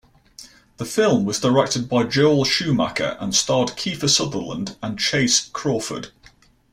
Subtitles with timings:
[0.77, 6.07] The film was directed by Joel Schumacher and starred Kiefer Sutherland and Chace Crawford.